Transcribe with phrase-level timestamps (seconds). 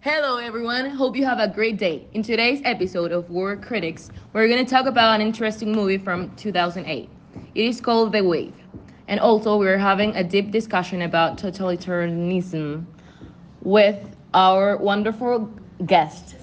[0.00, 0.90] Hello, everyone.
[0.90, 2.06] Hope you have a great day.
[2.12, 6.30] In today's episode of War Critics, we're going to talk about an interesting movie from
[6.36, 7.10] 2008.
[7.56, 8.54] It is called The Wave.
[9.08, 12.86] And also, we're having a deep discussion about totalitarianism
[13.62, 13.98] with
[14.34, 15.50] our wonderful
[15.84, 16.36] guests.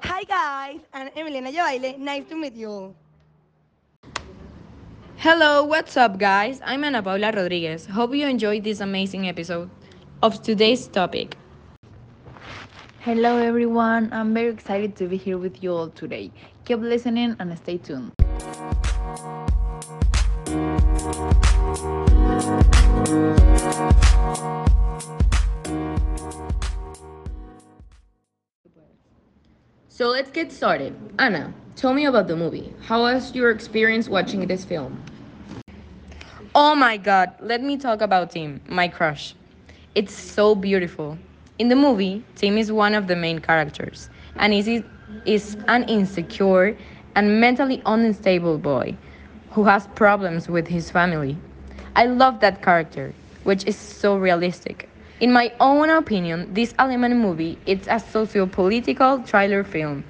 [0.00, 1.96] Hi guys, I'm Emiliana Yabaile.
[1.98, 2.96] Nice to meet you all.
[5.18, 6.60] Hello, what's up, guys?
[6.64, 7.86] I'm Ana Paula Rodriguez.
[7.86, 9.70] Hope you enjoyed this amazing episode
[10.20, 11.36] of today's topic.
[13.04, 16.30] Hello everyone, I'm very excited to be here with you all today.
[16.64, 18.12] Keep listening and stay tuned.
[29.88, 30.94] So let's get started.
[31.18, 32.72] Anna, tell me about the movie.
[32.82, 35.02] How was your experience watching this film?
[36.54, 39.34] Oh my god, let me talk about Tim, my crush.
[39.96, 41.18] It's so beautiful.
[41.62, 44.82] In the movie, Tim is one of the main characters and is,
[45.24, 46.76] is an insecure
[47.14, 48.96] and mentally unstable boy
[49.52, 51.36] who has problems with his family.
[51.94, 54.88] I love that character, which is so realistic.
[55.20, 60.02] In my own opinion, this Alemán movie it's a socio-political thriller film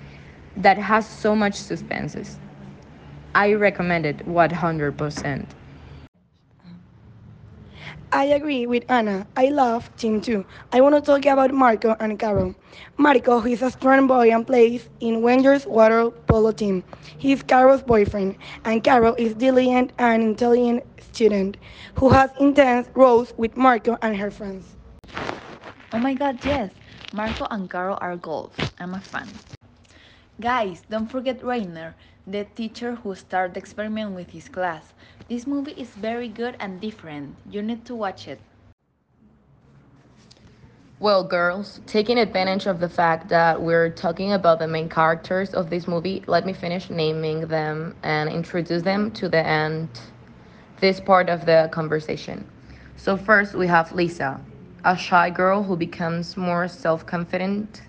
[0.57, 2.39] that has so much suspenses.
[3.35, 5.45] I recommend it 100%.
[8.15, 9.27] I agree with Anna.
[9.39, 10.45] I love Tim 2.
[10.71, 12.55] I want to talk about Marco and Carol.
[12.99, 16.85] Marco, is a strong boy and plays in Wenger's water polo team.
[17.17, 21.57] He is Caro's boyfriend, and Carol is diligent and intelligent student
[21.95, 24.67] who has intense rows with Marco and her friends.
[25.95, 26.71] Oh my god, yes!
[27.15, 28.53] Marco and Carol are goals.
[28.79, 29.29] I'm a fan.
[30.43, 31.95] Guys, don't forget Rainer,
[32.27, 34.93] the teacher who started the experiment with his class.
[35.29, 37.37] This movie is very good and different.
[37.49, 38.41] You need to watch it.
[40.99, 45.71] Well, girls, taking advantage of the fact that we're talking about the main characters of
[45.71, 49.89] this movie, let me finish naming them and introduce them to the end
[50.81, 52.45] this part of the conversation.
[52.97, 54.41] So first we have Lisa,
[54.85, 57.83] a shy girl who becomes more self-confident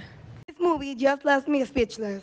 [0.47, 2.23] This movie just left me speechless.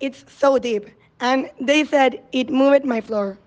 [0.00, 0.88] It's so deep,
[1.20, 3.38] and they said it moved my floor.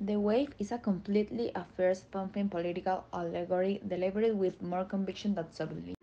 [0.00, 5.52] The Wave is a completely a first pumping political allegory delivered with more conviction than
[5.52, 5.97] subtlety.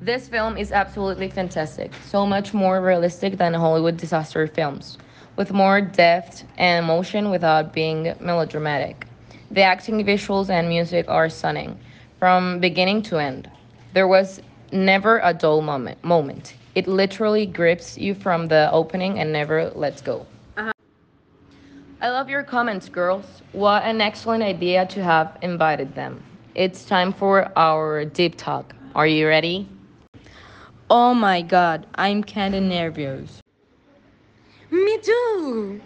[0.00, 4.96] This film is absolutely fantastic, so much more realistic than Hollywood disaster films,
[5.34, 9.08] with more depth and emotion without being melodramatic.
[9.50, 11.76] The acting, visuals, and music are stunning,
[12.20, 13.50] from beginning to end.
[13.92, 14.40] There was
[14.70, 16.04] never a dull moment.
[16.04, 16.54] moment.
[16.76, 20.26] It literally grips you from the opening and never lets go.
[20.56, 20.70] Uh-huh.
[22.00, 23.42] I love your comments, girls.
[23.50, 26.22] What an excellent idea to have invited them.
[26.54, 28.76] It's time for our deep talk.
[28.94, 29.68] Are you ready?
[30.90, 33.42] Oh my god, I'm kinda nervous.
[34.70, 35.80] Me too.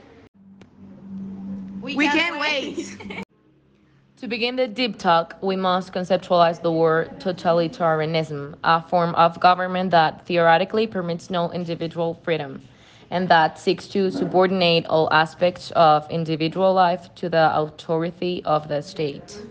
[1.80, 2.96] We, can't, wait.
[4.18, 9.90] to begin the deep talk, we must conceptualize the word totalitarianism, a form of government
[9.90, 12.62] that theoretically permits no individual freedom
[13.10, 18.80] and that seeks to subordinate all aspects of individual life to the authority of the
[18.80, 19.42] state.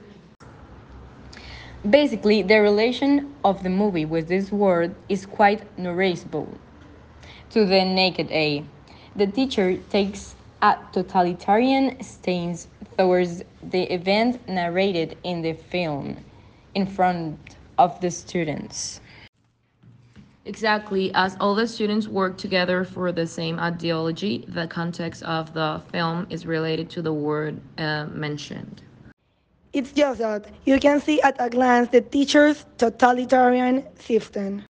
[1.89, 6.48] Basically, the relation of the movie with this word is quite noticeable.
[7.51, 8.66] To the naked eye,
[9.16, 12.68] the teacher takes a totalitarian stance
[13.00, 16.18] towards the event narrated in the film
[16.75, 19.01] in front of the students.
[20.45, 25.81] Exactly, as all the students work together for the same ideology, the context of the
[25.92, 28.84] film is related to the word uh, mentioned.
[29.74, 34.64] It's just that you can see at a glance the teacher's totalitarian system.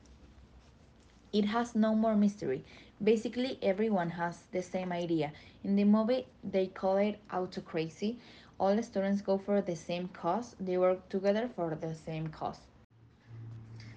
[1.33, 2.65] It has no more mystery.
[3.03, 5.33] Basically, everyone has the same idea.
[5.63, 8.19] In the movie, they call it autocracy.
[8.59, 12.59] All the students go for the same cause, they work together for the same cause.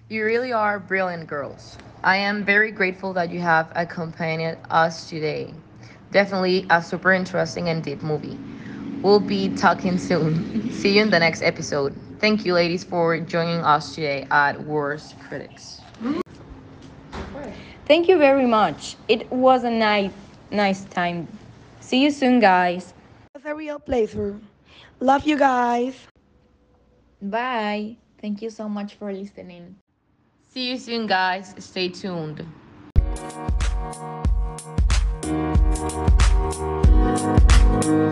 [0.08, 1.78] You really are brilliant girls.
[2.04, 5.52] I am very grateful that you have accompanied us today.
[6.12, 8.38] Definitely a super interesting and deep movie.
[9.02, 10.70] We'll be talking soon.
[10.70, 11.94] See you in the next episode.
[12.20, 15.80] Thank you, ladies, for joining us today at Worst Critics.
[17.86, 18.96] Thank you very much.
[19.08, 20.12] It was a nice,
[20.52, 21.26] nice time.
[21.80, 22.94] See you soon, guys.
[23.34, 24.40] It's a real playthrough.
[25.00, 25.94] Love you guys.
[27.20, 27.96] Bye.
[28.20, 29.74] Thank you so much for listening.
[30.48, 31.54] See you soon, guys.
[31.58, 32.46] Stay tuned.
[37.82, 38.11] Thank